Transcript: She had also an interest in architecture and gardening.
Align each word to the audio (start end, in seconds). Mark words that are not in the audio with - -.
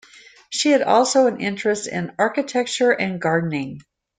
She 0.49 0.71
had 0.71 0.81
also 0.81 1.27
an 1.27 1.39
interest 1.39 1.85
in 1.85 2.13
architecture 2.17 2.89
and 2.89 3.21
gardening. 3.21 3.81